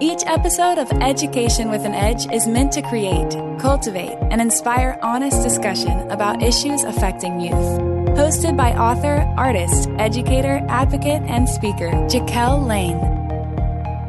[0.00, 3.30] Each episode of Education with an Edge is meant to create,
[3.60, 7.54] cultivate, and inspire honest discussion about issues affecting youth.
[8.18, 13.13] Hosted by author, artist, educator, advocate, and speaker, Jaquel Lane.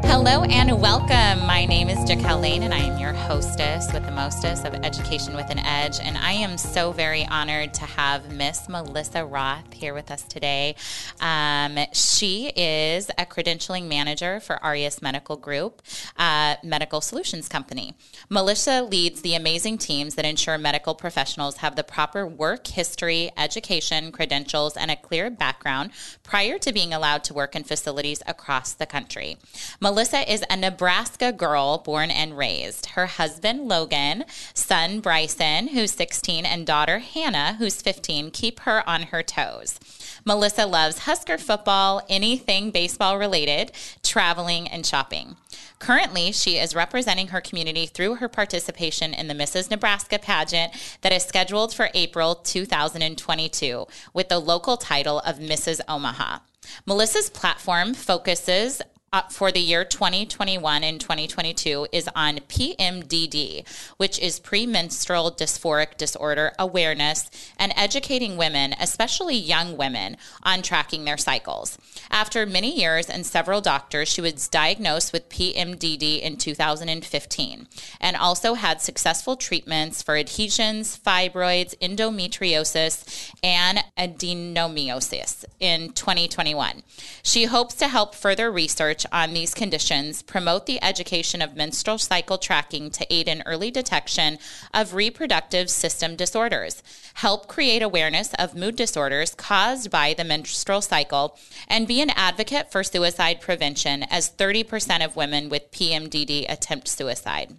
[0.08, 1.46] Hello and welcome.
[1.46, 5.36] My name is Jaquel Lane, and I am your hostess with the mostest of Education
[5.36, 6.00] with an Edge.
[6.00, 10.76] And I am so very honored to have Miss Melissa Roth here with us today.
[11.20, 15.82] Um, she is a credentialing manager for Aureus Medical Group,
[16.18, 17.96] uh, medical solutions company.
[18.30, 24.12] Melissa leads the amazing teams that ensure medical professionals have the proper work history, education,
[24.12, 25.91] credentials, and a clear background
[26.24, 29.38] prior to being allowed to work in facilities across the country.
[29.82, 32.88] Melissa Melissa is a Nebraska girl born and raised.
[32.88, 39.04] Her husband, Logan, son, Bryson, who's 16, and daughter, Hannah, who's 15, keep her on
[39.04, 39.80] her toes.
[40.26, 43.71] Melissa loves Husker football, anything baseball related,
[44.04, 45.38] traveling, and shopping.
[45.80, 49.71] Currently, she is representing her community through her participation in the Mrs.
[49.71, 50.73] Nebraska pageant
[51.04, 55.79] that is scheduled for April 2022 with the local title of Mrs.
[55.88, 56.40] Omaha.
[56.85, 58.82] Melissa's platform focuses
[59.16, 66.52] uh, for the year 2021 and 2022 is on PMDD, which is premenstrual dysphoric disorder
[66.59, 71.78] awareness and educating women, especially young women, on tracking their cycles.
[72.12, 77.68] After many years and several doctors, she was diagnosed with PMDD in 2015
[78.02, 86.84] and also had successful treatments for adhesions, fibroids, endometriosis, and adenomyosis in 2021.
[87.24, 92.38] She hopes to help further research on these conditions, promote the education of menstrual cycle
[92.38, 94.38] tracking to aid in early detection
[94.73, 96.84] of reproductive system disorders,
[97.16, 102.72] help create awareness of mood disorders caused by the menstrual cycle, and be an advocate
[102.72, 107.56] for suicide prevention, as 30% of women with PMDD attempt suicide.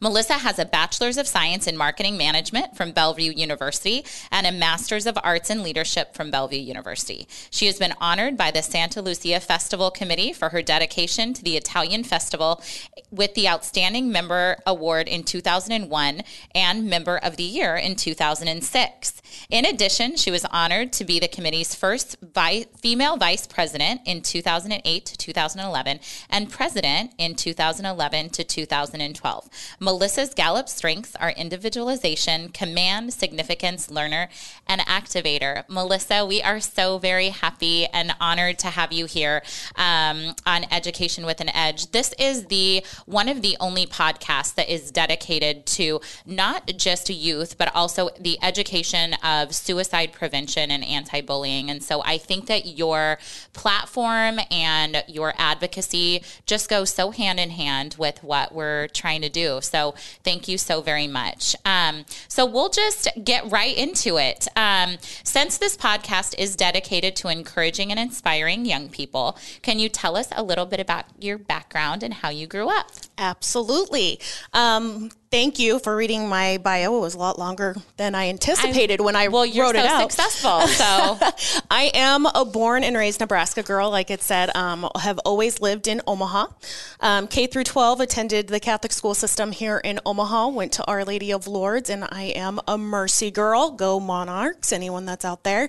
[0.00, 5.06] Melissa has a Bachelor's of Science in Marketing Management from Bellevue University and a Master's
[5.06, 7.26] of Arts in Leadership from Bellevue University.
[7.50, 11.56] She has been honored by the Santa Lucia Festival Committee for her dedication to the
[11.56, 12.62] Italian Festival
[13.10, 16.22] with the Outstanding Member Award in 2001
[16.54, 19.22] and Member of the Year in 2006.
[19.50, 24.22] In addition, she was honored to be the committee's first vi- female vice president in
[24.22, 26.00] 2008 to 2011
[26.30, 29.48] and president in 2011 to 2012.
[29.80, 34.28] Melissa's Gallup strengths are individualization, command, significance, learner,
[34.66, 35.64] and activator.
[35.68, 39.42] Melissa, we are so very happy and honored to have you here
[39.76, 41.90] um, on Education with an Edge.
[41.90, 47.58] This is the one of the only podcasts that is dedicated to not just youth,
[47.58, 51.70] but also the education of suicide prevention and anti-bullying.
[51.70, 53.18] And so I think that your
[53.52, 59.28] platform and your advocacy just goes so hand in hand with what we're trying to
[59.28, 59.60] do.
[59.64, 61.56] So thank you so very much.
[61.64, 64.46] Um, so we'll just get right into it.
[64.56, 70.16] Um, since this podcast is dedicated to encouraging and inspiring young people, can you tell
[70.16, 72.90] us a little bit about your background and how you grew up?
[73.18, 74.20] Absolutely.
[74.52, 76.96] Um, thank you for reading my bio.
[76.96, 79.84] It was a lot longer than I anticipated I, when I well, wrote so it
[79.84, 80.12] out.
[80.12, 81.18] Successful, so
[81.68, 83.90] I am a born and raised Nebraska girl.
[83.90, 86.46] Like it said, um, have always lived in Omaha.
[87.00, 90.50] Um, K through 12, attended the Catholic school system here in Omaha.
[90.50, 93.72] Went to Our Lady of Lourdes, and I am a Mercy girl.
[93.72, 94.72] Go Monarchs!
[94.72, 95.68] Anyone that's out there.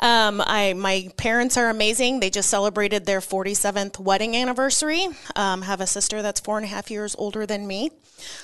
[0.00, 2.18] Um, I my parents are amazing.
[2.18, 5.06] They just celebrated their 47th wedding anniversary.
[5.36, 7.90] Um, have a sister that's four and a half years older than me.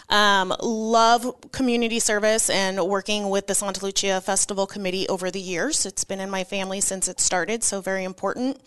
[0.08, 5.86] Um, love community service and working with the Santa Lucia Festival Committee over the years.
[5.86, 8.60] It's been in my family since it started, so very important.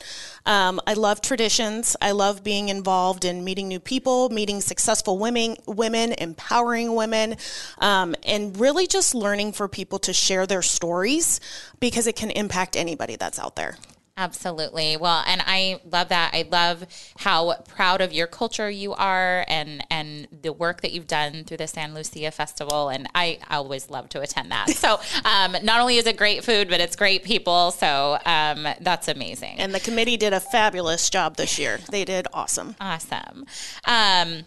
[0.46, 1.96] Um, I love traditions.
[2.02, 7.36] I love being involved in meeting new people, meeting successful women, women empowering women,
[7.80, 11.40] um, and really just learning for people to share their stories
[11.80, 13.78] because it can impact anybody that's out there.
[14.16, 14.96] Absolutely.
[14.96, 16.32] Well, and I love that.
[16.36, 16.86] I love
[17.18, 21.58] how proud of your culture you are and and the work that you've done through
[21.58, 22.90] the San Lucia Festival.
[22.90, 24.70] And I always love to attend that.
[24.70, 27.72] So um, not only is it great food, but it's great people.
[27.72, 29.60] So um, that's amazing.
[29.60, 31.80] And the committee did a fabulous job this year.
[31.90, 32.76] They did awesome.
[32.80, 33.46] Awesome.
[33.86, 34.44] Um,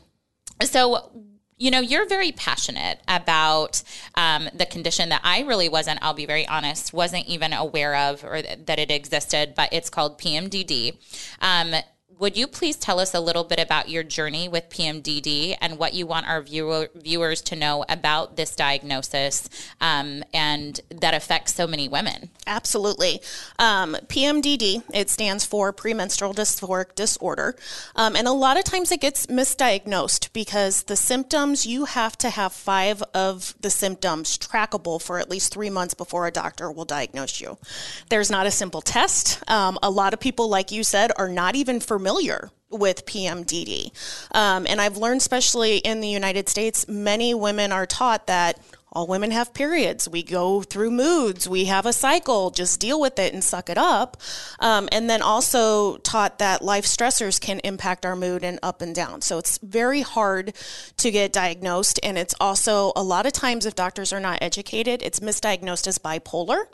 [0.63, 1.11] so
[1.59, 3.83] you know, you're very passionate about
[4.15, 8.25] um, the condition that I really wasn't, I'll be very honest, wasn't even aware of
[8.25, 10.97] or th- that it existed, but it's called PMDD.
[11.41, 11.75] Um,
[12.19, 15.93] would you please tell us a little bit about your journey with PMDD and what
[15.93, 19.49] you want our viewer, viewers to know about this diagnosis
[19.81, 22.31] um, and that affects so many women?
[22.47, 23.21] Absolutely.
[23.59, 27.55] Um, PMDD, it stands for premenstrual dysphoric disorder.
[27.95, 32.31] Um, and a lot of times it gets misdiagnosed because the symptoms, you have to
[32.31, 36.87] have five of the symptoms trackable for at least three months before a doctor will
[36.87, 37.59] diagnose you.
[38.09, 39.43] There's not a simple test.
[39.51, 43.91] Um, a lot of people, like you said, are not even familiar familiar with PMDD.
[44.33, 48.61] Um, and I've learned, especially in the United States, many women are taught that
[48.97, 50.09] all women have periods.
[50.09, 51.47] We go through moods.
[51.47, 52.51] We have a cycle.
[52.51, 54.17] Just deal with it and suck it up.
[54.59, 58.95] Um, and then also taught that life stressors can impact our mood and up and
[58.95, 59.21] down.
[59.21, 60.55] So it's very hard
[60.97, 62.01] to get diagnosed.
[62.03, 65.99] And it's also a lot of times, if doctors are not educated, it's misdiagnosed as
[65.99, 66.65] bipolar.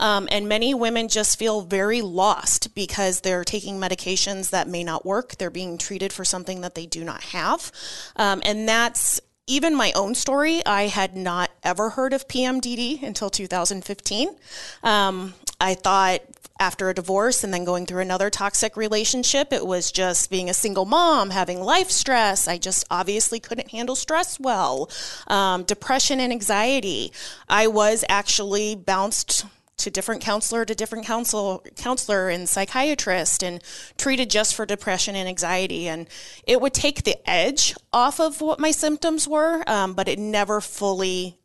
[0.00, 5.06] Um, and many women just feel very lost because they're taking medications that may not
[5.06, 5.36] work.
[5.36, 7.70] They're being treated for something that they do not have.
[8.16, 9.20] Um, and that's
[9.50, 14.36] even my own story, I had not ever heard of PMDD until 2015.
[14.84, 16.20] Um, I thought
[16.60, 20.54] after a divorce and then going through another toxic relationship, it was just being a
[20.54, 22.46] single mom, having life stress.
[22.46, 24.88] I just obviously couldn't handle stress well,
[25.26, 27.12] um, depression and anxiety.
[27.48, 29.46] I was actually bounced
[29.80, 33.62] to different counselor to different counsel, counselor and psychiatrist and
[33.96, 35.88] treated just for depression and anxiety.
[35.88, 36.08] And
[36.46, 40.60] it would take the edge off of what my symptoms were, um, but it never
[40.60, 41.38] fully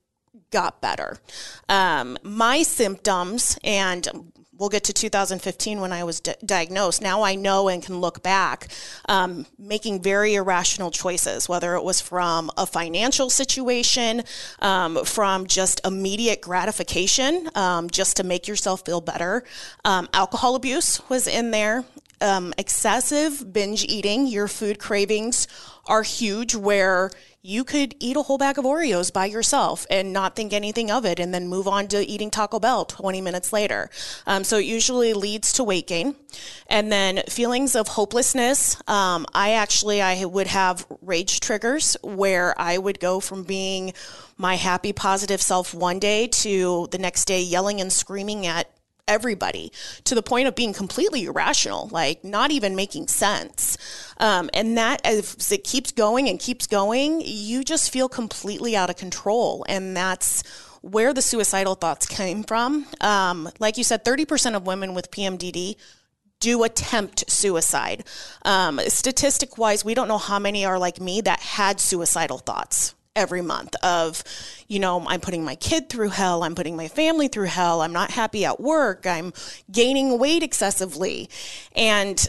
[0.51, 1.17] got better.
[1.67, 7.01] Um, my symptoms, and we'll get to 2015 when I was di- diagnosed.
[7.01, 8.67] Now I know and can look back,
[9.07, 14.23] um, making very irrational choices, whether it was from a financial situation,
[14.59, 19.43] um, from just immediate gratification, um, just to make yourself feel better.
[19.83, 21.85] Um, alcohol abuse was in there.
[22.21, 25.47] Um, excessive binge eating, your food cravings
[25.87, 27.11] are huge, where
[27.45, 31.05] you could eat a whole bag of Oreos by yourself and not think anything of
[31.05, 33.91] it and then move on to eating Taco Bell 20 minutes later.
[34.25, 36.15] Um, so it usually leads to weight gain.
[36.65, 38.77] And then feelings of hopelessness.
[38.89, 43.93] Um, I actually, I would have rage triggers where I would go from being
[44.37, 48.71] my happy, positive self one day to the next day yelling and screaming at
[49.07, 49.71] everybody
[50.03, 53.77] to the point of being completely irrational, like not even making sense.
[54.17, 58.89] Um, and that, as it keeps going and keeps going, you just feel completely out
[58.89, 59.65] of control.
[59.67, 60.43] And that's
[60.81, 62.85] where the suicidal thoughts came from.
[63.01, 65.75] Um, like you said, 30% of women with PMDD
[66.39, 68.03] do attempt suicide.
[68.43, 72.93] Um, statistic wise, we don't know how many are like me that had suicidal thoughts
[73.15, 74.23] every month of,
[74.67, 77.93] you know, I'm putting my kid through hell, I'm putting my family through hell, I'm
[77.93, 79.33] not happy at work, I'm
[79.71, 81.29] gaining weight excessively.
[81.75, 82.27] And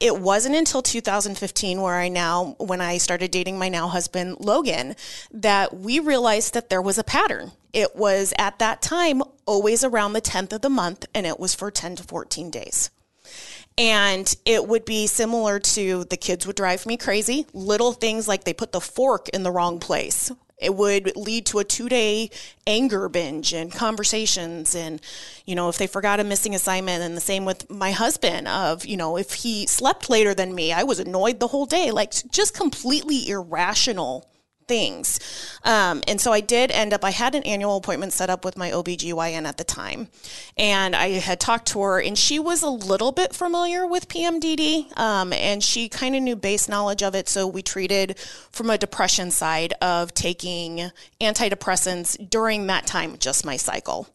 [0.00, 4.96] it wasn't until 2015 where I now, when I started dating my now husband, Logan,
[5.30, 7.52] that we realized that there was a pattern.
[7.72, 11.54] It was at that time always around the 10th of the month, and it was
[11.54, 12.90] for 10 to 14 days.
[13.78, 17.46] And it would be similar to the kids would drive me crazy.
[17.52, 20.30] Little things like they put the fork in the wrong place.
[20.58, 22.30] It would lead to a two day
[22.66, 24.74] anger binge and conversations.
[24.74, 25.00] And,
[25.44, 28.86] you know, if they forgot a missing assignment, and the same with my husband, of,
[28.86, 31.90] you know, if he slept later than me, I was annoyed the whole day.
[31.90, 34.28] Like just completely irrational
[34.66, 35.18] things.
[35.64, 38.56] Um, and so I did end up, I had an annual appointment set up with
[38.56, 40.08] my OBGYN at the time.
[40.56, 44.96] And I had talked to her, and she was a little bit familiar with PMDD,
[44.98, 47.28] um, and she kind of knew base knowledge of it.
[47.28, 48.18] So we treated
[48.50, 50.90] from a depression side of taking
[51.20, 54.08] antidepressants during that time, just my cycle.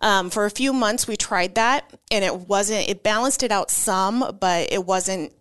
[0.00, 3.70] Um, for a few months, we tried that, and it wasn't, it balanced it out
[3.70, 5.32] some, but it wasn't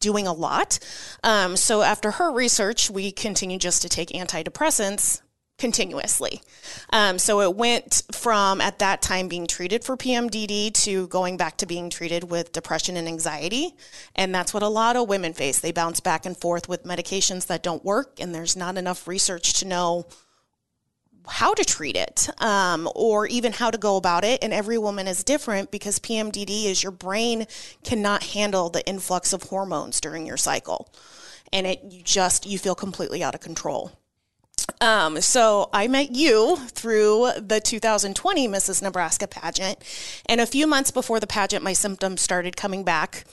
[0.00, 0.78] doing a lot.
[1.22, 5.20] Um, so after her research, we continued just to take antidepressants
[5.58, 6.40] continuously.
[6.90, 11.56] Um, so it went from at that time being treated for PMDD to going back
[11.58, 13.74] to being treated with depression and anxiety.
[14.14, 15.58] And that's what a lot of women face.
[15.58, 19.54] They bounce back and forth with medications that don't work, and there's not enough research
[19.54, 20.06] to know
[21.26, 24.42] how to treat it um, or even how to go about it.
[24.42, 27.46] And every woman is different because PMDD is your brain
[27.84, 30.92] cannot handle the influx of hormones during your cycle.
[31.52, 33.92] And it you just you feel completely out of control.
[34.80, 38.82] Um, so I met you through the 2020 Mrs.
[38.82, 39.78] Nebraska pageant.
[40.26, 43.24] And a few months before the pageant, my symptoms started coming back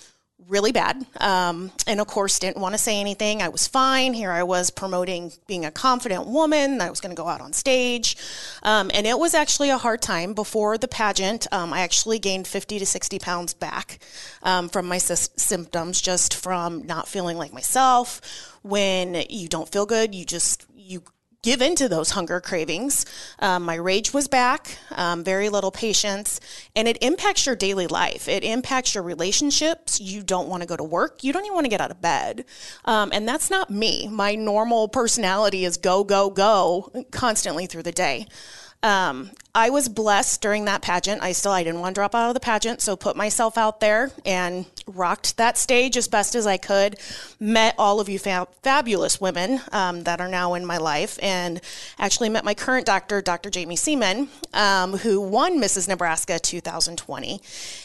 [0.48, 1.06] really bad.
[1.20, 3.42] Um, and of course, didn't want to say anything.
[3.42, 4.14] I was fine.
[4.14, 6.82] Here I was promoting being a confident woman.
[6.82, 8.16] I was going to go out on stage.
[8.62, 11.48] Um, and it was actually a hard time before the pageant.
[11.52, 14.00] Um, I actually gained 50 to 60 pounds back
[14.44, 18.22] um, from my sy- symptoms, just from not feeling like myself.
[18.62, 21.04] When you don't feel good, you just, you
[21.46, 23.06] give into those hunger cravings.
[23.38, 26.40] Um, my rage was back, um, very little patience,
[26.76, 28.28] and it impacts your daily life.
[28.28, 30.02] It impacts your relationships.
[30.02, 31.24] You don't want to go to work.
[31.24, 32.46] You don't even want to get out of bed.
[32.84, 34.08] Um, and that's not me.
[34.08, 38.26] My normal personality is go, go, go constantly through the day.
[38.86, 41.24] Um, I was blessed during that pageant.
[41.24, 43.80] I still I didn't want to drop out of the pageant, so put myself out
[43.80, 47.00] there and rocked that stage as best as I could.
[47.40, 51.62] Met all of you fabulous women um, that are now in my life, and
[51.98, 53.50] actually met my current doctor, Dr.
[53.50, 55.88] Jamie Seaman, um, who won Mrs.
[55.88, 57.42] Nebraska 2020.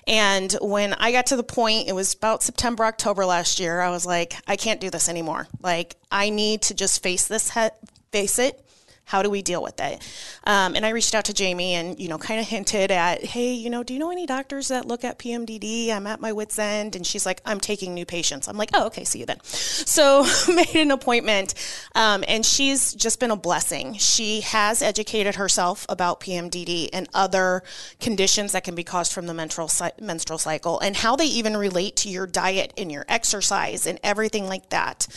[0.07, 3.81] And when I got to the point, it was about September, October last year.
[3.81, 5.49] I was like, I can't do this anymore.
[5.63, 7.69] Like I need to just face this, he-
[8.13, 8.63] face it
[9.11, 10.01] how do we deal with it?
[10.45, 13.53] Um, and I reached out to Jamie and, you know, kind of hinted at, hey,
[13.53, 15.91] you know, do you know any doctors that look at PMDD?
[15.91, 16.95] I'm at my wit's end.
[16.95, 18.47] And she's like, I'm taking new patients.
[18.47, 19.41] I'm like, oh, okay, see you then.
[19.91, 20.25] So
[20.55, 21.55] made an appointment.
[21.97, 23.95] Um, and she's just been a blessing.
[23.95, 27.65] She has educated herself about PMDD and other
[27.99, 29.69] conditions that can be caused from the menstrual,
[30.01, 34.47] menstrual cycle and how they even relate to your diet and your exercise and everything
[34.47, 35.09] like that.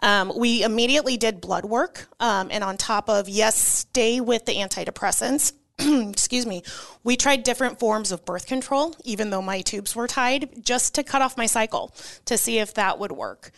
[0.00, 2.08] Um, we immediately did blood work.
[2.18, 5.52] Um, and on top of, yes, stay with the antidepressants.
[6.10, 6.62] excuse me,
[7.02, 11.02] we tried different forms of birth control, even though my tubes were tied, just to
[11.02, 11.94] cut off my cycle
[12.24, 13.50] to see if that would work,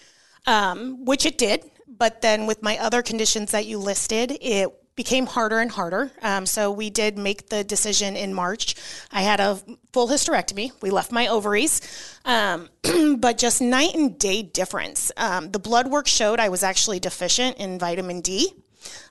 [0.47, 1.71] um, which it did.
[1.87, 6.11] But then with my other conditions that you listed, it became harder and harder.
[6.23, 8.77] Um, so we did make the decision in March.
[9.11, 9.61] I had a
[9.93, 10.73] full hysterectomy.
[10.81, 11.81] We left my ovaries,
[12.25, 12.69] um,
[13.19, 15.11] but just night and day difference.
[15.17, 18.55] Um, the blood work showed I was actually deficient in vitamin D,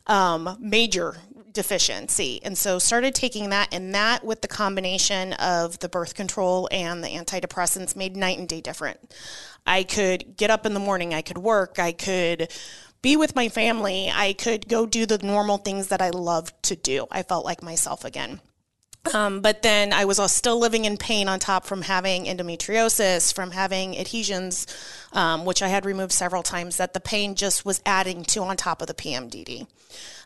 [0.07, 1.17] um, major
[1.51, 2.41] deficiency.
[2.43, 7.03] And so started taking that and that with the combination of the birth control and
[7.03, 9.13] the antidepressants made night and day different.
[9.65, 12.51] I could get up in the morning, I could work, I could
[13.03, 14.09] be with my family.
[14.11, 17.05] I could go do the normal things that I loved to do.
[17.11, 18.39] I felt like myself again.
[19.13, 23.51] Um, but then I was still living in pain on top from having endometriosis, from
[23.51, 24.65] having adhesions,
[25.13, 28.57] um, which I had removed several times, that the pain just was adding to on
[28.57, 29.67] top of the PMDD.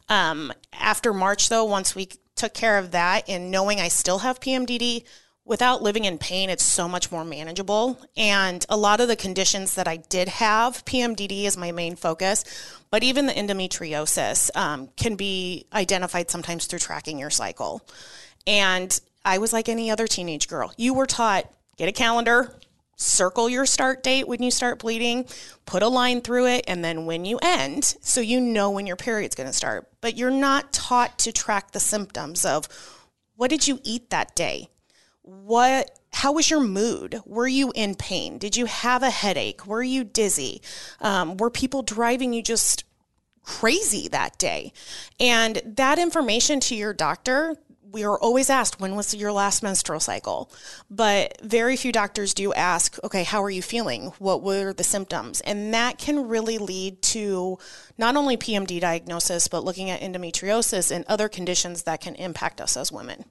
[0.10, 4.40] Um, after March, though, once we took care of that and knowing I still have
[4.40, 5.04] PMDD,
[5.48, 7.98] without living in pain, it's so much more manageable.
[8.18, 12.44] And a lot of the conditions that I did have, PMDD is my main focus,
[12.92, 17.82] but even the endometriosis um, can be identified sometimes through tracking your cycle.
[18.46, 20.74] And I was like any other teenage girl.
[20.78, 22.54] You were taught get a calendar,
[22.98, 25.26] circle your start date when you start bleeding,
[25.66, 28.96] put a line through it, and then when you end, so you know when your
[28.98, 29.88] period's going to start.
[30.02, 32.68] But you're not taught to track the symptoms of
[33.36, 34.70] what did you eat that day?
[35.28, 37.22] what how was your mood?
[37.26, 38.38] Were you in pain?
[38.38, 39.68] Did you have a headache?
[39.68, 40.62] Were you dizzy?
[41.00, 42.86] Um, were people driving you just
[43.44, 44.72] crazy that day?
[45.20, 47.58] And that information to your doctor
[47.92, 50.52] we are always asked when was your last menstrual cycle?
[50.90, 54.12] But very few doctors do ask okay how are you feeling?
[54.20, 55.42] What were the symptoms?
[55.42, 57.58] And that can really lead to
[57.98, 62.78] not only pmd diagnosis but looking at endometriosis and other conditions that can impact us
[62.78, 63.26] as women.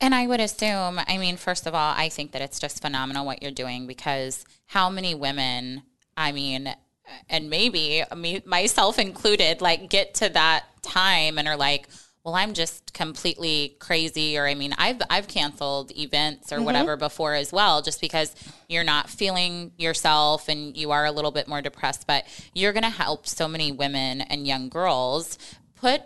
[0.00, 3.24] And i would assume i mean first of all i think that it's just phenomenal
[3.24, 5.82] what you're doing because how many women
[6.16, 6.74] i mean
[7.28, 11.88] and maybe me, myself included like get to that time and are like
[12.24, 16.64] well, I'm just completely crazy, or I mean, I've I've canceled events or mm-hmm.
[16.64, 18.34] whatever before as well, just because
[18.66, 22.06] you're not feeling yourself and you are a little bit more depressed.
[22.06, 25.38] But you're going to help so many women and young girls
[25.76, 26.02] put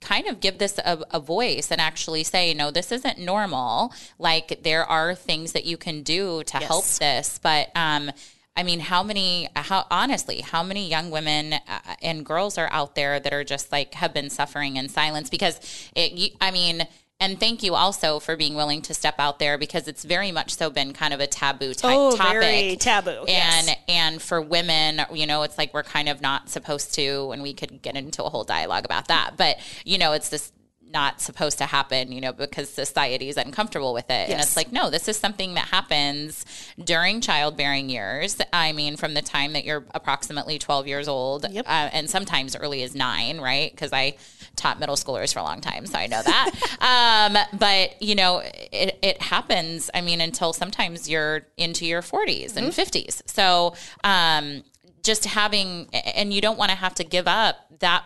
[0.00, 3.92] kind of give this a, a, voice and actually say, no, this isn't normal.
[4.16, 6.68] Like there are things that you can do to yes.
[6.68, 8.12] help this, but um,
[8.56, 12.94] I mean, how many, how honestly, how many young women uh, and girls are out
[12.94, 15.28] there that are just like have been suffering in silence?
[15.28, 15.60] Because
[15.94, 16.86] it, I mean,
[17.18, 20.54] and thank you also for being willing to step out there because it's very much
[20.54, 22.40] so been kind of a taboo type oh, topic.
[22.40, 23.24] Very taboo.
[23.26, 23.76] And yes.
[23.88, 27.54] and for women, you know, it's like we're kind of not supposed to, and we
[27.54, 29.34] could get into a whole dialogue about that.
[29.38, 30.52] But you know, it's this
[30.92, 34.28] not supposed to happen, you know, because society is uncomfortable with it.
[34.28, 34.30] Yes.
[34.30, 36.44] And it's like, no, this is something that happens
[36.82, 38.38] during childbearing years.
[38.52, 41.66] I mean, from the time that you're approximately 12 years old, yep.
[41.66, 43.70] uh, and sometimes early as nine, right?
[43.70, 44.16] Because I
[44.54, 47.34] taught middle schoolers for a long time, so I know that.
[47.44, 52.52] um, but, you know, it, it happens, I mean, until sometimes you're into your 40s
[52.52, 52.58] mm-hmm.
[52.58, 53.22] and 50s.
[53.26, 53.74] So,
[54.04, 54.62] um,
[55.02, 58.04] just having, and you don't want to have to give up that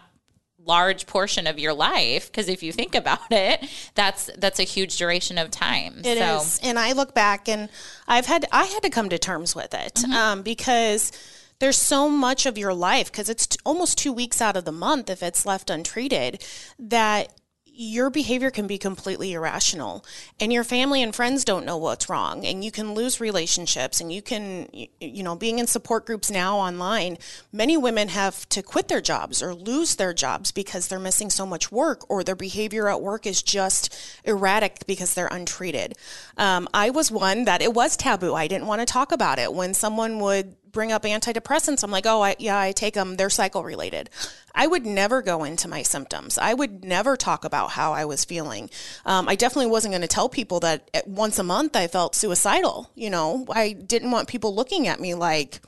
[0.64, 4.96] large portion of your life because if you think about it that's that's a huge
[4.96, 6.36] duration of time It so.
[6.38, 7.68] is, and i look back and
[8.06, 10.12] i've had i had to come to terms with it mm-hmm.
[10.12, 11.12] um, because
[11.60, 14.72] there's so much of your life because it's t- almost two weeks out of the
[14.72, 16.44] month if it's left untreated
[16.78, 17.32] that
[17.72, 20.04] your behavior can be completely irrational
[20.38, 24.12] and your family and friends don't know what's wrong and you can lose relationships and
[24.12, 27.16] you can you know being in support groups now online
[27.52, 31.46] many women have to quit their jobs or lose their jobs because they're missing so
[31.46, 35.94] much work or their behavior at work is just erratic because they're untreated.
[36.36, 38.34] Um, i was one that it was taboo.
[38.34, 39.52] I didn't want to talk about it.
[39.52, 43.16] When someone would bring up antidepressants, I'm like, oh, I, yeah, I take them.
[43.16, 44.10] They're cycle related.
[44.54, 46.38] I would never go into my symptoms.
[46.38, 48.70] I would never talk about how I was feeling.
[49.04, 52.90] Um, I definitely wasn't going to tell people that once a month I felt suicidal.
[52.94, 55.60] You know, I didn't want people looking at me like,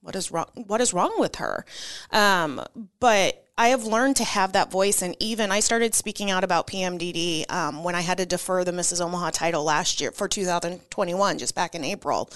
[0.00, 0.46] what is wrong?
[0.54, 1.64] What is wrong with her?
[2.12, 2.62] Um,
[3.00, 6.66] but I have learned to have that voice, and even I started speaking out about
[6.66, 9.00] PMDD um, when I had to defer the Mrs.
[9.00, 12.28] Omaha title last year for 2021, just back in April.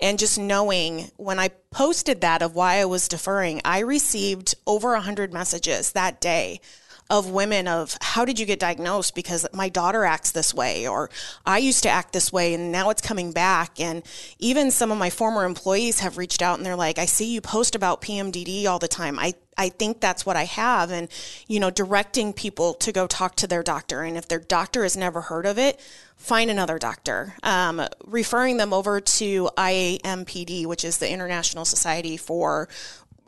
[0.00, 4.92] And just knowing when I posted that of why I was deferring, I received over
[4.92, 6.62] 100 messages that day
[7.10, 9.14] of women of how did you get diagnosed?
[9.14, 11.10] Because my daughter acts this way or
[11.44, 13.78] I used to act this way and now it's coming back.
[13.78, 14.02] And
[14.38, 17.40] even some of my former employees have reached out and they're like I see you
[17.40, 19.18] post about PMDD all the time.
[19.18, 20.90] I I think that's what I have.
[20.90, 21.08] And
[21.48, 24.96] you know directing people to go talk to their doctor and if their doctor has
[24.96, 25.78] never heard of it
[26.16, 27.34] find another doctor.
[27.42, 32.68] Um, referring them over to IAMPD which is the International Society for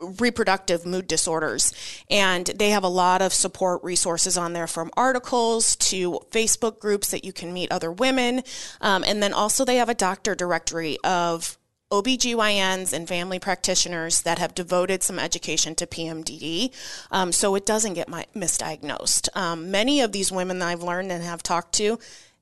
[0.05, 1.73] reproductive mood disorders.
[2.09, 7.11] And they have a lot of support resources on there from articles to Facebook groups
[7.11, 8.43] that you can meet other women.
[8.81, 11.57] Um, and then also they have a doctor directory of
[11.91, 16.73] OBGYNs and family practitioners that have devoted some education to PMDD
[17.11, 19.29] um, so it doesn't get my, misdiagnosed.
[19.35, 21.99] Um, many of these women that I've learned and have talked to,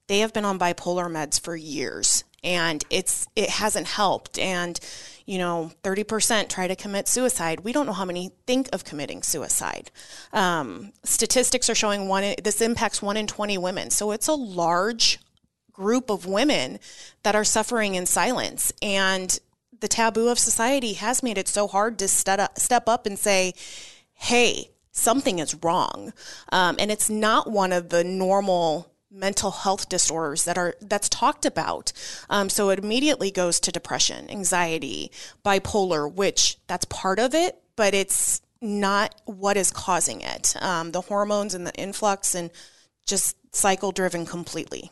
[0.07, 4.79] they have been on bipolar meds for years and it's it hasn't helped and
[5.25, 9.23] you know 30% try to commit suicide we don't know how many think of committing
[9.23, 9.91] suicide.
[10.31, 13.89] Um, statistics are showing one this impacts one in 20 women.
[13.89, 15.19] So it's a large
[15.71, 16.79] group of women
[17.23, 18.71] that are suffering in silence.
[18.81, 19.37] And
[19.79, 23.53] the taboo of society has made it so hard to step up and say
[24.13, 26.13] hey something is wrong.
[26.51, 31.45] Um, and it's not one of the normal mental health disorders that are that's talked
[31.45, 31.93] about.
[32.29, 35.11] Um, so it immediately goes to depression anxiety
[35.45, 40.55] bipolar which that's part of it but it's not what is causing it.
[40.61, 42.49] Um, the hormones and the influx and
[43.05, 44.89] just cycle driven completely.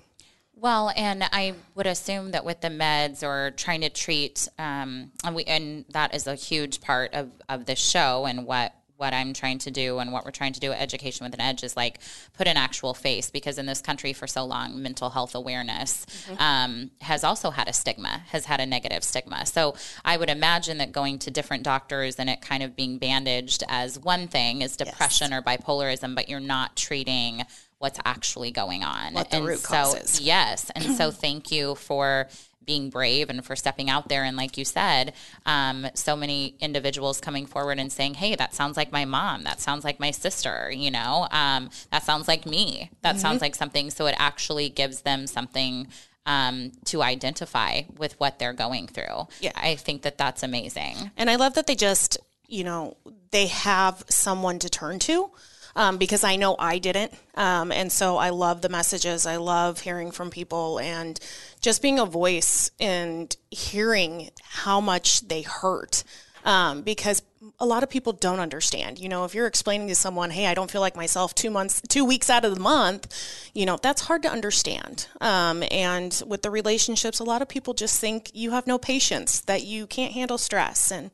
[0.53, 5.35] Well, and I would assume that with the meds or trying to treat, um, and
[5.35, 9.33] we, and that is a huge part of of the show and what what I'm
[9.33, 11.75] trying to do and what we're trying to do at Education with an Edge is
[11.75, 11.99] like
[12.33, 16.39] put an actual face because in this country for so long, mental health awareness mm-hmm.
[16.39, 19.47] um, has also had a stigma, has had a negative stigma.
[19.47, 23.63] So I would imagine that going to different doctors and it kind of being bandaged
[23.67, 25.39] as one thing is depression yes.
[25.39, 27.43] or bipolarism, but you're not treating
[27.79, 29.15] what's actually going on.
[29.15, 30.21] What the and root so, causes.
[30.21, 30.69] Yes.
[30.75, 32.27] And so thank you for
[32.71, 34.23] being brave and for stepping out there.
[34.23, 35.11] And like you said,
[35.45, 39.43] um, so many individuals coming forward and saying, "Hey, that sounds like my mom.
[39.43, 40.71] That sounds like my sister.
[40.71, 42.89] You know, um, that sounds like me.
[43.01, 43.19] That mm-hmm.
[43.19, 45.89] sounds like something." So it actually gives them something
[46.25, 49.27] um, to identify with what they're going through.
[49.41, 51.11] Yeah, I think that that's amazing.
[51.17, 52.95] And I love that they just, you know,
[53.31, 55.31] they have someone to turn to
[55.75, 57.13] um, because I know I didn't.
[57.35, 59.25] Um, and so I love the messages.
[59.25, 61.19] I love hearing from people and
[61.61, 66.03] just being a voice and hearing how much they hurt.
[66.43, 67.21] Um, because
[67.59, 68.99] a lot of people don't understand.
[68.99, 71.81] You know, if you're explaining to someone, "Hey, I don't feel like myself two months,
[71.87, 73.07] two weeks out of the month,"
[73.53, 75.07] you know, that's hard to understand.
[75.19, 79.39] Um, and with the relationships, a lot of people just think you have no patience,
[79.41, 81.11] that you can't handle stress, and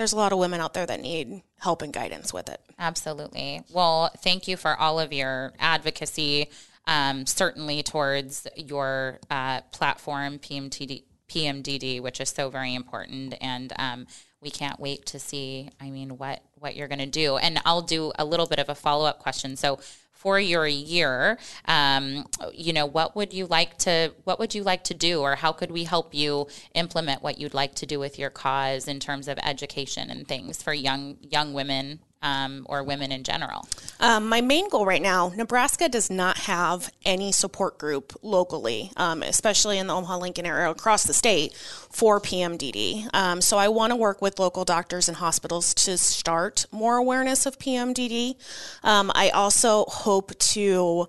[0.00, 2.58] there's a lot of women out there that need help and guidance with it.
[2.78, 3.60] Absolutely.
[3.70, 6.48] Well, thank you for all of your advocacy,
[6.86, 13.34] um, certainly towards your uh, platform, PMTD, PMDD, which is so very important.
[13.42, 14.06] And um,
[14.40, 15.70] we can't wait to see.
[15.80, 18.68] I mean, what what you're going to do, and I'll do a little bit of
[18.68, 19.56] a follow up question.
[19.56, 19.80] So
[20.20, 24.84] for your year um, you know what would you like to what would you like
[24.84, 28.18] to do or how could we help you implement what you'd like to do with
[28.18, 33.12] your cause in terms of education and things for young young women um, or women
[33.12, 33.68] in general?
[33.98, 39.22] Um, my main goal right now, Nebraska does not have any support group locally, um,
[39.22, 41.54] especially in the Omaha Lincoln area across the state
[41.90, 43.08] for PMDD.
[43.14, 47.46] Um, so I want to work with local doctors and hospitals to start more awareness
[47.46, 48.36] of PMDD.
[48.82, 51.08] Um, I also hope to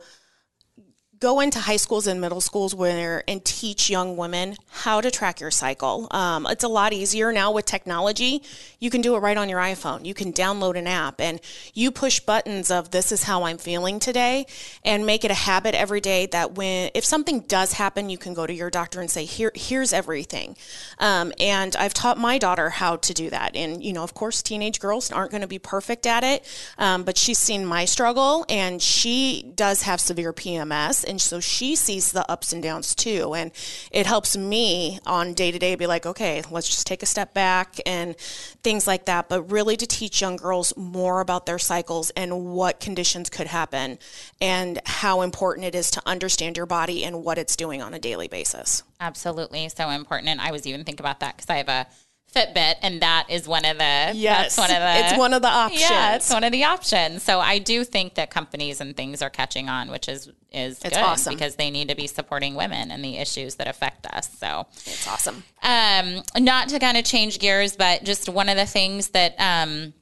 [1.22, 5.40] go into high schools and middle schools where and teach young women how to track
[5.40, 6.08] your cycle.
[6.10, 8.42] Um, it's a lot easier now with technology.
[8.80, 10.04] You can do it right on your iPhone.
[10.04, 11.40] You can download an app and
[11.76, 14.48] you push buttons of this is how I'm feeling today
[14.84, 18.34] and make it a habit every day that when if something does happen, you can
[18.34, 20.58] go to your doctor and say here here's everything.
[20.98, 23.56] Um, and I've taught my daughter how to do that.
[23.56, 26.44] And you know, of course, teenage girls aren't going to be perfect at it,
[26.80, 31.76] um, but she's seen my struggle and she does have severe PMS and so she
[31.76, 33.52] sees the ups and downs too and
[33.92, 37.34] it helps me on day to day be like okay let's just take a step
[37.34, 38.18] back and
[38.64, 42.80] things like that but really to teach young girls more about their cycles and what
[42.80, 44.00] conditions could happen
[44.40, 48.00] and how important it is to understand your body and what it's doing on a
[48.00, 48.84] daily basis.
[49.00, 51.86] Absolutely so important and i was even thinking about that because i have a
[52.34, 55.50] Fitbit, and that is one of the yes, one of the it's one of the
[55.50, 55.82] options.
[55.82, 57.24] Yeah, it's one of the options.
[57.24, 60.96] So I do think that companies and things are catching on, which is is it's
[60.96, 64.30] good awesome because they need to be supporting women and the issues that affect us.
[64.38, 65.44] So it's awesome.
[65.62, 69.94] Um, not to kind of change gears, but just one of the things that um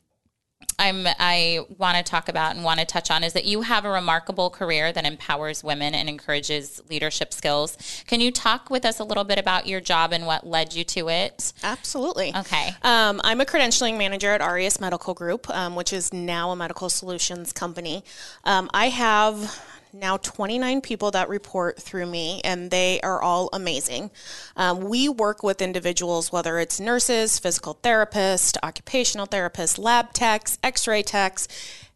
[0.79, 3.85] I'm I want to talk about and want to touch on is that you have
[3.85, 7.77] a remarkable career that empowers women and encourages leadership skills.
[8.07, 10.83] Can you talk with us a little bit about your job and what led you
[10.85, 11.53] to it?
[11.63, 12.33] Absolutely.
[12.35, 12.69] Okay.
[12.81, 16.89] Um, I'm a credentialing manager at Aureus Medical Group, um, which is now a medical
[16.89, 18.03] solutions company.
[18.45, 19.61] Um, I have
[19.93, 24.11] now 29 people that report through me, and they are all amazing.
[24.55, 30.87] Um, we work with individuals, whether it's nurses, physical therapists, occupational therapists, lab techs, x
[30.87, 31.47] ray techs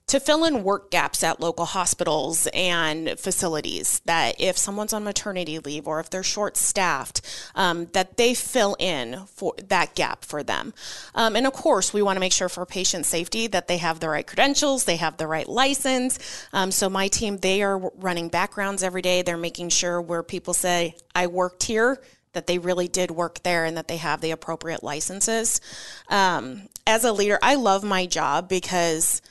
[0.08, 5.60] to fill in work gaps at local hospitals and facilities that if someone's on maternity
[5.60, 7.22] leave or if they're short staffed
[7.56, 10.74] um, that they fill in for that gap for them.
[11.16, 14.00] Um, and of course we want to make sure for patient safety that they have
[14.00, 16.20] the right credentials they have the right license.
[16.52, 19.22] Um, so my team they are running backgrounds every day.
[19.22, 22.02] They're making sure where people say i worked here
[22.34, 25.62] that they really did work there and that they have the appropriate licenses.
[26.10, 29.22] Um, as a leader i love my job because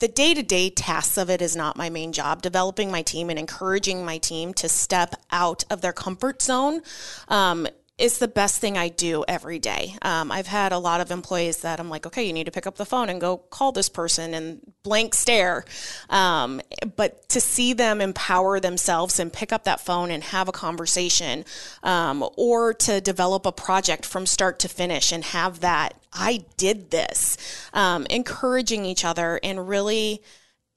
[0.00, 2.42] the day to day tasks of it is not my main job.
[2.42, 6.82] Developing my team and encouraging my team to step out of their comfort zone
[7.28, 7.66] um,
[7.98, 9.96] is the best thing I do every day.
[10.02, 12.66] Um, I've had a lot of employees that I'm like, okay, you need to pick
[12.66, 15.64] up the phone and go call this person and blank stare.
[16.08, 16.60] Um,
[16.96, 21.44] but to see them empower themselves and pick up that phone and have a conversation,
[21.82, 26.90] um, or to develop a project from start to finish and have that, I did
[26.90, 27.36] this,
[27.72, 30.22] um, encouraging each other and really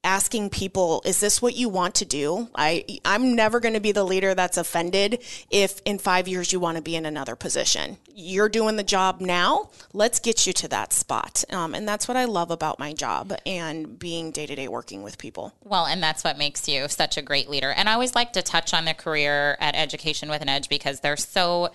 [0.03, 2.49] asking people is this what you want to do?
[2.55, 6.59] I i'm never going to be the leader that's offended if in 5 years you
[6.59, 7.97] want to be in another position.
[8.13, 9.69] You're doing the job now.
[9.93, 11.43] Let's get you to that spot.
[11.51, 15.53] Um, and that's what i love about my job and being day-to-day working with people.
[15.63, 17.71] Well and that's what makes you such a great leader.
[17.71, 21.01] And i always like to touch on the career at education with an edge because
[21.01, 21.71] they're so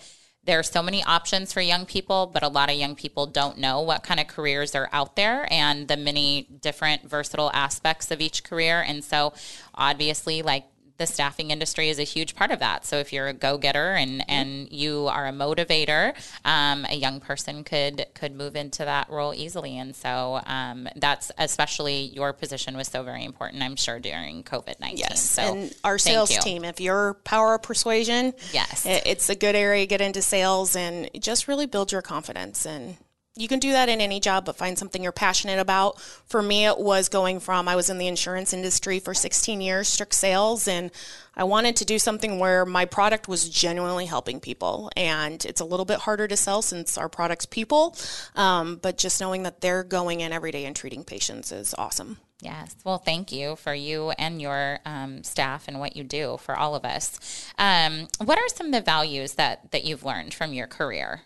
[0.47, 3.59] there are so many options for young people, but a lot of young people don't
[3.59, 8.21] know what kind of careers are out there and the many different versatile aspects of
[8.21, 8.81] each career.
[8.81, 9.33] And so,
[9.75, 10.65] obviously, like
[10.99, 12.85] the staffing industry is a huge part of that.
[12.85, 14.31] So if you're a go-getter and mm-hmm.
[14.31, 19.35] and you are a motivator, um, a young person could could move into that role
[19.35, 19.79] easily.
[19.79, 23.63] And so um, that's especially your position was so very important.
[23.63, 24.99] I'm sure during COVID nineteen.
[24.99, 26.65] Yes, so and our sales team.
[26.65, 31.09] If you're power of persuasion, yes, it's a good area to get into sales and
[31.19, 32.97] just really build your confidence and
[33.37, 36.01] you can do that in any job, but find something you're passionate about.
[36.01, 39.88] For me, it was going from I was in the insurance industry for 16 years,
[39.88, 40.90] strict sales, and
[41.37, 44.90] I wanted to do something where my product was genuinely helping people.
[44.96, 47.94] And it's a little bit harder to sell since our product's people,
[48.35, 52.16] um, but just knowing that they're going in every day and treating patients is awesome.
[52.40, 52.75] Yes.
[52.85, 56.75] Well, thank you for you and your um, staff and what you do for all
[56.75, 57.51] of us.
[57.59, 61.22] Um, what are some of the values that that you've learned from your career?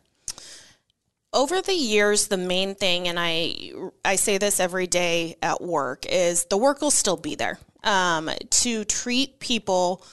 [1.32, 3.54] Over the years the main thing and i
[4.04, 7.58] i say this every day at work is the work will still be there.
[7.82, 10.04] Um, to treat people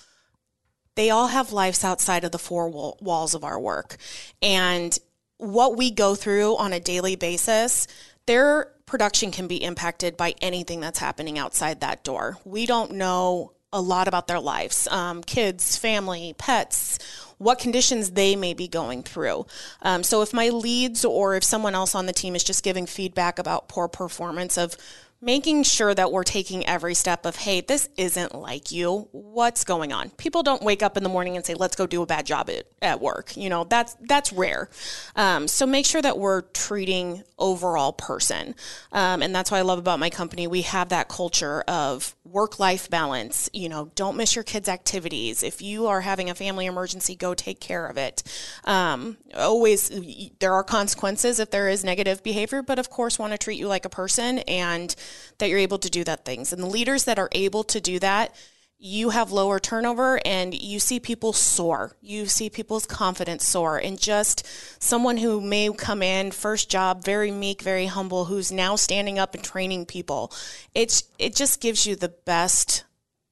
[0.98, 3.98] they all have lives outside of the four walls of our work.
[4.42, 4.98] And
[5.38, 7.88] what we go through on a daily basis,
[8.26, 12.40] their production can be impacted by anything that's happening outside that door.
[12.46, 14.88] We don't know a lot about their lives.
[14.88, 16.98] Um, kids, family, pets,
[17.38, 19.46] what conditions they may be going through.
[19.82, 22.86] Um, so if my leads or if someone else on the team is just giving
[22.86, 24.76] feedback about poor performance of
[25.20, 29.08] making sure that we're taking every step of, hey, this isn't like you.
[29.12, 30.12] What's going on?
[30.12, 32.50] People don't wake up in the morning and say, let's go do a bad job
[32.50, 33.36] at, at work.
[33.36, 34.70] You know, that's that's rare.
[35.16, 38.54] Um, so make sure that we're treating overall person.
[38.92, 40.46] Um, and that's what I love about my company.
[40.46, 43.50] We have that culture of work life balance.
[43.52, 45.42] You know, don't miss your kids' activities.
[45.42, 48.22] If you are having a family emergency, go take care of it.
[48.64, 49.90] Um, always,
[50.38, 53.68] there are consequences if there is negative behavior, but of course, want to treat you
[53.68, 54.96] like a person and
[55.40, 56.54] that you're able to do that things.
[56.54, 58.36] And the leaders that are able to do that,
[58.80, 61.96] you have lower turnover and you see people soar.
[62.02, 63.78] You see people's confidence soar.
[63.78, 64.46] And just
[64.80, 69.34] someone who may come in, first job, very meek, very humble, who's now standing up
[69.34, 70.32] and training people.
[70.76, 72.84] It's it just gives you the best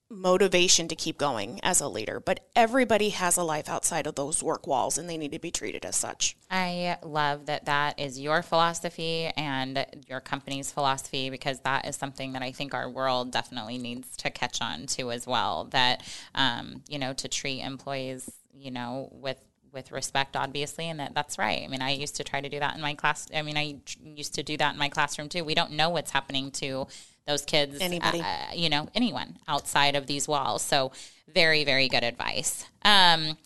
[0.10, 2.20] motivation to keep going as a leader.
[2.20, 5.52] But everybody has a life outside of those work walls and they need to be
[5.52, 6.36] treated as such.
[6.50, 12.34] I love that that is your philosophy and your company's philosophy because that is something
[12.34, 15.65] that I think our world definitely needs to catch on to as well.
[15.72, 16.04] That,
[16.36, 19.38] um, you know, to treat employees, you know, with
[19.76, 21.62] with respect, obviously, and that that's right.
[21.63, 23.28] I mean, I used to try to do that in my class.
[23.36, 25.44] I mean, I used to do that in my classroom too.
[25.44, 26.88] We don't know what's happening to
[27.28, 30.62] those kids, anybody, uh, you know, anyone outside of these walls.
[30.62, 30.92] So,
[31.34, 32.66] very, very good advice.
[32.84, 33.38] Um,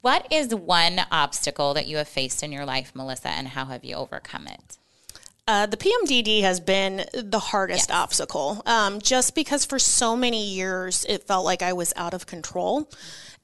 [0.00, 3.84] what is one obstacle that you have faced in your life, Melissa, and how have
[3.84, 4.78] you overcome it?
[5.48, 7.96] Uh, the PMDD has been the hardest yes.
[7.96, 12.26] obstacle, um, just because for so many years it felt like I was out of
[12.26, 12.90] control.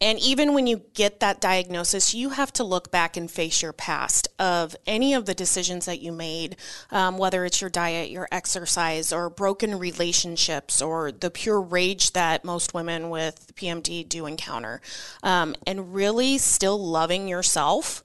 [0.01, 3.73] And even when you get that diagnosis, you have to look back and face your
[3.73, 6.57] past of any of the decisions that you made,
[6.91, 12.45] um, whether it's your diet, your exercise, or broken relationships, or the pure rage that
[12.45, 14.81] most women with PMD do encounter.
[15.23, 18.03] Um, and really still loving yourself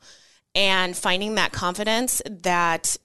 [0.53, 2.95] and finding that confidence that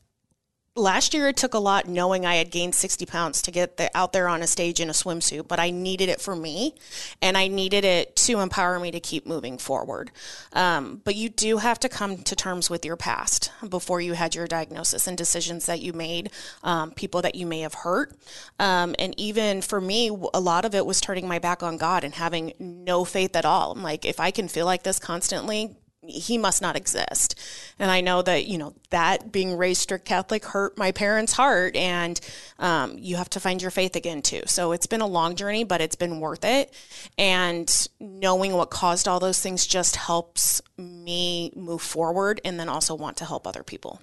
[0.74, 3.90] last year it took a lot knowing I had gained 60 pounds to get the,
[3.94, 6.74] out there on a stage in a swimsuit, but I needed it for me
[7.20, 10.10] and I needed it to empower me to keep moving forward.
[10.52, 14.34] Um, but you do have to come to terms with your past before you had
[14.34, 16.30] your diagnosis and decisions that you made,
[16.62, 18.16] um, people that you may have hurt.
[18.58, 22.02] Um, and even for me, a lot of it was turning my back on God
[22.02, 23.72] and having no faith at all.
[23.72, 27.38] I'm like, if I can feel like this constantly, he must not exist.
[27.78, 31.76] And I know that, you know, that being raised strict Catholic hurt my parents' heart.
[31.76, 32.20] And
[32.58, 34.42] um, you have to find your faith again, too.
[34.46, 36.74] So it's been a long journey, but it's been worth it.
[37.16, 42.94] And knowing what caused all those things just helps me move forward and then also
[42.94, 44.00] want to help other people.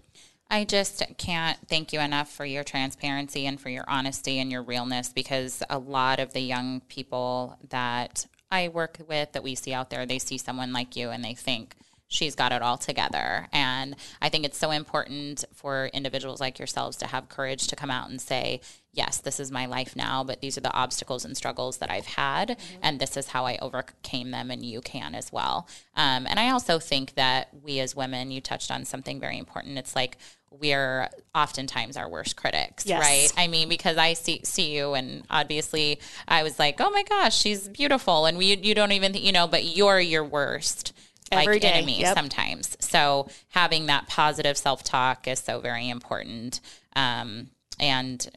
[0.51, 4.63] I just can't thank you enough for your transparency and for your honesty and your
[4.63, 9.73] realness because a lot of the young people that I work with that we see
[9.73, 11.75] out there, they see someone like you and they think,
[12.10, 13.48] she's got it all together.
[13.54, 17.91] And I think it's so important for individuals like yourselves to have courage to come
[17.91, 21.38] out and say, yes, this is my life now, but these are the obstacles and
[21.38, 22.80] struggles that I've had, mm-hmm.
[22.82, 25.67] and this is how I overcame them, and you can as well.
[25.95, 29.78] Um, and I also think that we as women, you touched on something very important.
[29.78, 30.17] It's like
[30.50, 33.02] we're oftentimes our worst critics, yes.
[33.02, 33.32] right?
[33.38, 37.38] I mean, because I see see you, and obviously, I was like, oh my gosh,
[37.38, 40.93] she's beautiful, and we you don't even you know, but you're your worst
[41.32, 41.72] Every like day.
[41.72, 42.15] enemy yep.
[42.15, 42.78] sometimes.
[42.80, 46.60] So having that positive self talk is so very important.
[46.96, 48.28] Um, and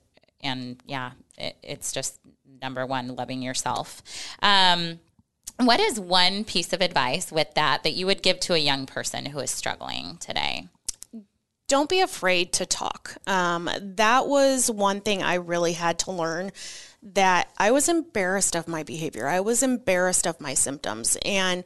[0.43, 2.19] and yeah, it, it's just
[2.61, 4.03] number one, loving yourself.
[4.41, 5.01] Um,
[5.59, 8.87] what is one piece of advice with that that you would give to a young
[8.87, 10.69] person who is struggling today?
[11.69, 13.17] Don't be afraid to talk.
[13.27, 16.53] Um, that was one thing I really had to learn
[17.03, 19.27] that I was embarrassed of my behavior.
[19.27, 21.17] I was embarrassed of my symptoms.
[21.25, 21.65] And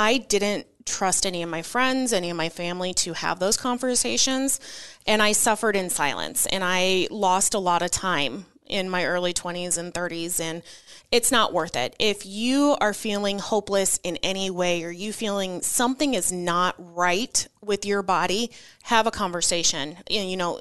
[0.00, 4.58] I didn't trust any of my friends, any of my family to have those conversations.
[5.06, 9.34] And I suffered in silence and I lost a lot of time in my early
[9.34, 10.40] 20s and 30s.
[10.40, 10.62] And
[11.10, 11.96] it's not worth it.
[11.98, 17.48] If you are feeling hopeless in any way or you feeling something is not right
[17.60, 18.52] with your body,
[18.84, 19.96] have a conversation.
[20.08, 20.60] You know,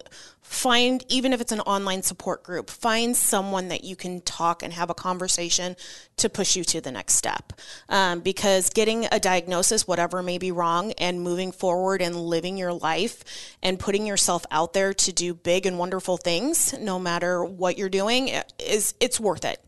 [0.49, 4.73] find even if it's an online support group find someone that you can talk and
[4.73, 5.75] have a conversation
[6.17, 7.53] to push you to the next step
[7.88, 12.73] um, because getting a diagnosis whatever may be wrong and moving forward and living your
[12.73, 13.23] life
[13.62, 17.88] and putting yourself out there to do big and wonderful things no matter what you're
[17.88, 19.63] doing is it's worth it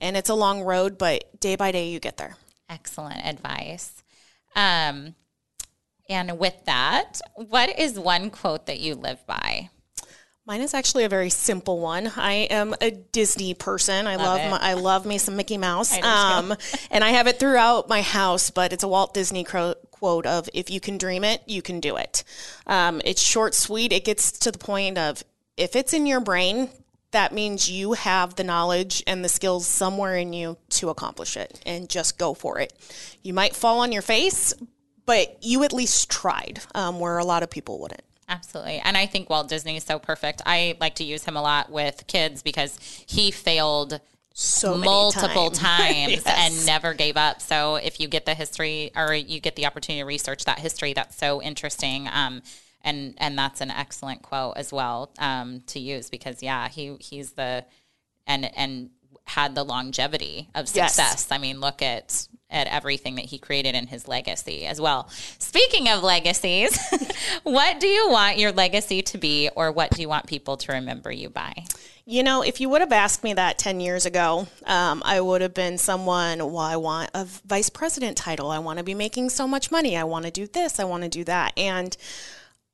[0.00, 2.36] and it's a long road but day by day you get there
[2.68, 4.02] excellent advice
[4.56, 5.14] um,
[6.08, 9.70] And with that, what is one quote that you live by?
[10.44, 12.10] Mine is actually a very simple one.
[12.16, 14.08] I am a Disney person.
[14.08, 14.58] I love, Love my.
[14.60, 15.96] I love me some Mickey Mouse.
[16.02, 16.52] Um,
[16.90, 20.48] and I have it throughout my house, but it's a Walt Disney cro- quote of
[20.52, 22.24] if you can dream it, you can do it.
[22.66, 23.92] Um, it's short, sweet.
[23.92, 25.22] It gets to the point of
[25.56, 26.70] if it's in your brain,
[27.12, 31.60] that means you have the knowledge and the skills somewhere in you to accomplish it
[31.66, 32.72] and just go for it.
[33.22, 34.54] You might fall on your face,
[35.06, 38.02] but you at least tried, um, where a lot of people wouldn't.
[38.28, 38.78] Absolutely.
[38.84, 40.40] And I think Walt Disney is so perfect.
[40.46, 44.00] I like to use him a lot with kids because he failed
[44.34, 45.58] So multiple times.
[46.22, 46.26] times Yes.
[46.26, 47.42] and never gave up.
[47.42, 50.92] So if you get the history or you get the opportunity to research that history,
[50.92, 52.08] that's so interesting.
[52.12, 52.42] Um,
[52.82, 57.32] and and that's an excellent quote as well um, to use because yeah, he he's
[57.32, 57.64] the
[58.26, 58.90] and and
[59.24, 60.94] had the longevity of Yes.
[60.94, 61.28] success.
[61.30, 65.08] I mean, look at at everything that he created in his legacy as well.
[65.38, 66.76] Speaking of legacies,
[67.44, 70.72] what do you want your legacy to be, or what do you want people to
[70.72, 71.52] remember you by?
[72.06, 75.42] You know, if you would have asked me that 10 years ago, um, I would
[75.42, 78.50] have been someone, well, I want a vice president title.
[78.50, 79.96] I want to be making so much money.
[79.96, 80.80] I want to do this.
[80.80, 81.52] I want to do that.
[81.56, 81.96] And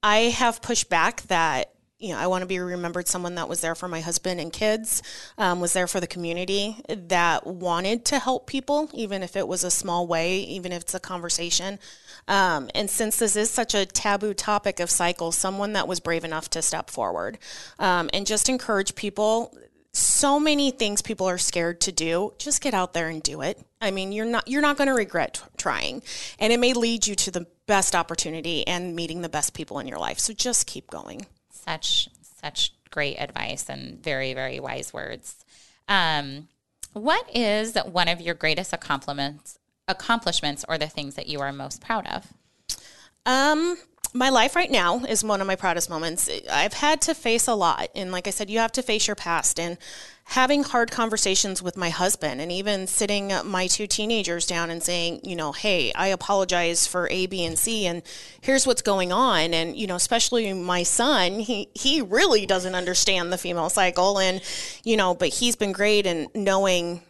[0.06, 3.60] I have pushed back that, you know, I want to be remembered someone that was
[3.60, 5.02] there for my husband and kids,
[5.36, 9.64] um, was there for the community, that wanted to help people, even if it was
[9.64, 11.80] a small way, even if it's a conversation.
[12.28, 16.22] Um, and since this is such a taboo topic of cycle, someone that was brave
[16.22, 17.38] enough to step forward
[17.80, 19.58] um, and just encourage people.
[19.90, 22.32] So many things people are scared to do.
[22.38, 23.65] Just get out there and do it.
[23.80, 26.02] I mean, you're not you're not going to regret t- trying,
[26.38, 29.86] and it may lead you to the best opportunity and meeting the best people in
[29.86, 30.18] your life.
[30.18, 31.26] So just keep going.
[31.50, 32.08] Such
[32.40, 35.44] such great advice and very very wise words.
[35.88, 36.48] Um,
[36.92, 39.58] what is one of your greatest accomplishments
[39.88, 42.32] accomplishments or the things that you are most proud of?
[43.24, 43.76] Um,
[44.12, 46.30] my life right now is one of my proudest moments.
[46.50, 49.16] I've had to face a lot, and like I said, you have to face your
[49.16, 49.76] past and
[50.30, 55.20] having hard conversations with my husband and even sitting my two teenagers down and saying,
[55.22, 58.02] you know, hey, I apologize for A, B, and C, and
[58.40, 59.54] here's what's going on.
[59.54, 64.18] And, you know, especially my son, he, he really doesn't understand the female cycle.
[64.18, 64.42] And,
[64.82, 67.02] you know, but he's been great in knowing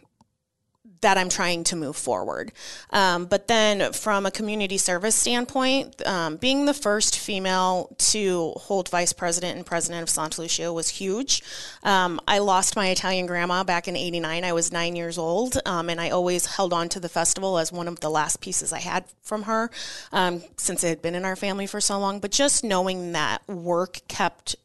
[1.01, 2.51] that I'm trying to move forward.
[2.91, 8.89] Um, but then, from a community service standpoint, um, being the first female to hold
[8.89, 11.43] vice president and president of Santa Lucia was huge.
[11.83, 14.43] Um, I lost my Italian grandma back in '89.
[14.43, 17.71] I was nine years old, um, and I always held on to the festival as
[17.71, 19.69] one of the last pieces I had from her
[20.11, 22.19] um, since it had been in our family for so long.
[22.19, 24.55] But just knowing that work kept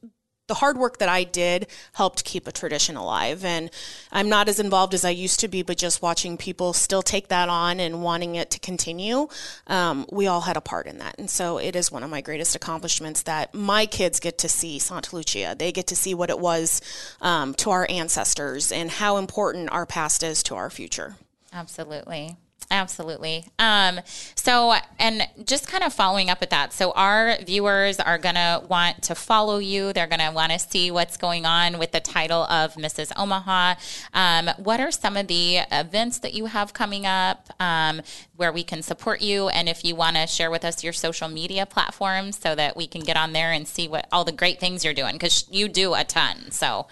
[0.52, 3.42] the hard work that I did helped keep a tradition alive.
[3.42, 3.70] And
[4.12, 7.28] I'm not as involved as I used to be, but just watching people still take
[7.28, 9.28] that on and wanting it to continue,
[9.66, 11.14] um, we all had a part in that.
[11.18, 14.78] And so it is one of my greatest accomplishments that my kids get to see
[14.78, 15.56] Santa Lucia.
[15.58, 16.82] They get to see what it was
[17.22, 21.16] um, to our ancestors and how important our past is to our future.
[21.50, 22.36] Absolutely.
[22.72, 23.44] Absolutely.
[23.58, 24.00] Um,
[24.34, 26.72] so, and just kind of following up with that.
[26.72, 29.92] So, our viewers are going to want to follow you.
[29.92, 33.12] They're going to want to see what's going on with the title of Mrs.
[33.14, 33.74] Omaha.
[34.14, 38.00] Um, what are some of the events that you have coming up um,
[38.36, 39.50] where we can support you?
[39.50, 42.86] And if you want to share with us your social media platforms so that we
[42.86, 45.68] can get on there and see what all the great things you're doing, because you
[45.68, 46.50] do a ton.
[46.50, 46.86] So,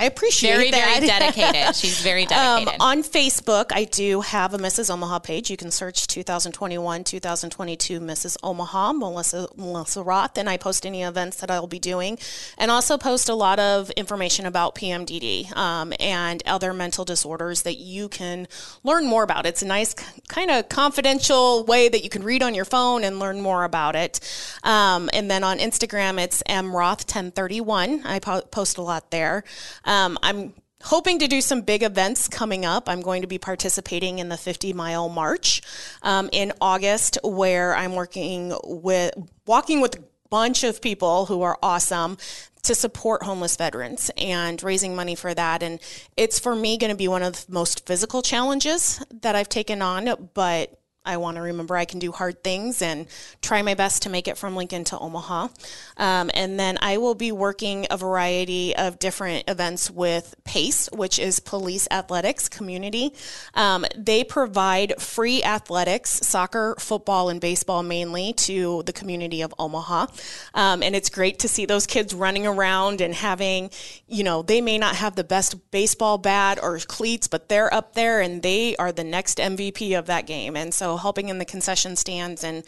[0.00, 0.94] I appreciate very, that.
[1.00, 1.74] very dedicated.
[1.76, 2.80] She's very Um, dedicated.
[2.80, 4.90] on Facebook, I do have a Mrs.
[4.90, 5.50] Omaha page.
[5.50, 8.36] You can search 2021, 2022 Mrs.
[8.42, 12.18] Omaha, Melissa, Melissa Roth, and I post any events that I'll be doing,
[12.56, 17.78] and also post a lot of information about PMDD um, and other mental disorders that
[17.78, 18.46] you can
[18.84, 19.46] learn more about.
[19.46, 19.94] It's a nice,
[20.28, 23.96] kind of confidential way that you can read on your phone and learn more about
[23.96, 24.20] it.
[24.62, 28.02] Um, and then on Instagram, it's mroth1031.
[28.04, 29.44] I po- post a lot there.
[29.88, 30.52] Um, I'm
[30.84, 32.88] hoping to do some big events coming up.
[32.88, 35.62] I'm going to be participating in the 50 mile march
[36.02, 39.14] um, in August, where I'm working with
[39.46, 42.18] walking with a bunch of people who are awesome
[42.64, 45.62] to support homeless veterans and raising money for that.
[45.62, 45.80] And
[46.18, 49.80] it's for me going to be one of the most physical challenges that I've taken
[49.80, 50.77] on, but
[51.08, 53.06] I want to remember I can do hard things and
[53.40, 55.48] try my best to make it from Lincoln to Omaha.
[55.96, 61.18] Um, and then I will be working a variety of different events with PACE, which
[61.18, 63.14] is Police Athletics Community.
[63.54, 70.06] Um, they provide free athletics, soccer, football, and baseball mainly to the community of Omaha.
[70.52, 73.70] Um, and it's great to see those kids running around and having,
[74.06, 77.94] you know, they may not have the best baseball bat or cleats, but they're up
[77.94, 80.54] there and they are the next MVP of that game.
[80.54, 82.64] And so helping in the concession stands and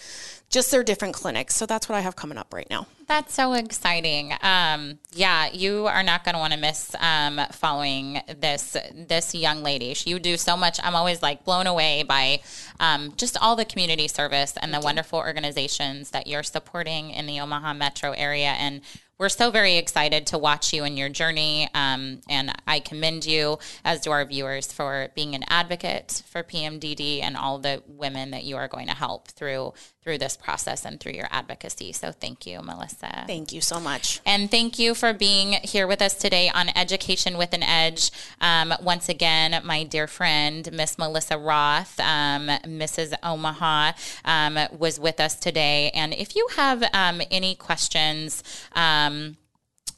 [0.48, 1.54] just their different clinics.
[1.54, 2.86] So that's what I have coming up right now.
[3.06, 4.34] That's so exciting.
[4.40, 9.62] Um, yeah, you are not going to want to miss um, following this this young
[9.62, 9.94] lady.
[9.94, 10.78] She you do so much.
[10.82, 12.40] I'm always like blown away by
[12.78, 17.40] um, just all the community service and the wonderful organizations that you're supporting in the
[17.40, 18.81] Omaha metro area and
[19.21, 21.68] we're so very excited to watch you in your journey.
[21.75, 27.23] Um, and I commend you, as do our viewers, for being an advocate for PMDD
[27.23, 30.98] and all the women that you are going to help through through this process and
[30.98, 31.92] through your advocacy.
[31.92, 33.25] So thank you, Melissa.
[33.27, 34.21] Thank you so much.
[34.25, 38.11] And thank you for being here with us today on Education with an Edge.
[38.40, 43.15] Um, once again, my dear friend, Miss Melissa Roth, um, Mrs.
[43.23, 43.92] Omaha,
[44.25, 45.90] um, was with us today.
[45.90, 48.42] And if you have um, any questions,
[48.73, 49.37] um,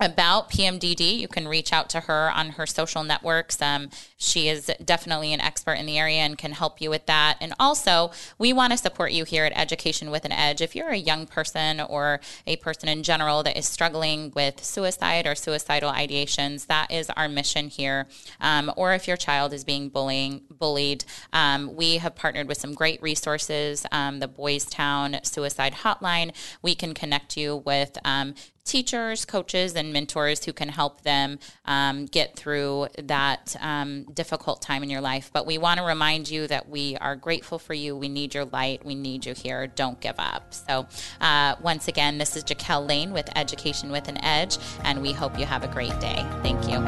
[0.02, 3.62] about PMDD, you can reach out to her on her social networks.
[3.62, 7.38] Um, she is definitely an expert in the area and can help you with that.
[7.40, 10.60] And also, we want to support you here at Education with an Edge.
[10.60, 15.26] If you're a young person or a person in general that is struggling with suicide
[15.26, 18.08] or suicidal ideations, that is our mission here.
[18.40, 22.74] Um, or if your child is being bullying, bullied, um, we have partnered with some
[22.74, 23.86] great resources.
[23.92, 26.32] Um, the Boys Town Suicide Hotline.
[26.62, 28.34] We can connect you with um,
[28.64, 34.82] teachers, coaches, and mentors who can help them um, get through that um, difficult time
[34.82, 35.30] in your life.
[35.32, 37.96] But we want to remind you that we are grateful for you.
[37.96, 38.84] We need your light.
[38.84, 39.66] We need you here.
[39.66, 40.54] Don't give up.
[40.54, 40.86] So,
[41.20, 45.38] uh, once again, this is Jaquel Lane with Education with an Edge, and we hope
[45.38, 46.26] you have a great day.
[46.42, 46.78] Thank you.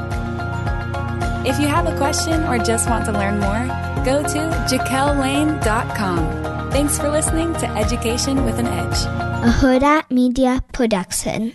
[1.47, 3.67] If you have a question or just want to learn more,
[4.05, 6.54] go to jaquellane.com.
[6.75, 9.07] Thanks for listening to Education with an Edge.
[9.07, 11.53] A Huda Media Production.